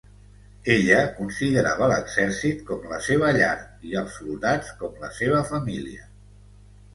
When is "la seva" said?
2.93-3.29, 5.05-5.45